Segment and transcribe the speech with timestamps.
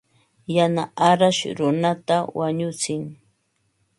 [0.55, 3.03] Yana arash runata wañutsin.